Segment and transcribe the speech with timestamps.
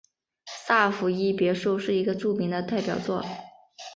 [0.65, 3.23] 萨伏伊别墅是一个著名的代表作。